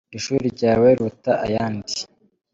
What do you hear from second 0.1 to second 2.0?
Ishuri ryawe riruta ayandi